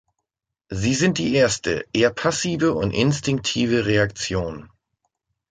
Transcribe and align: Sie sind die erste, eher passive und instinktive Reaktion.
Sie 0.71 0.95
sind 0.95 1.19
die 1.19 1.35
erste, 1.35 1.85
eher 1.93 2.09
passive 2.09 2.73
und 2.73 2.89
instinktive 2.89 3.85
Reaktion. 3.85 4.67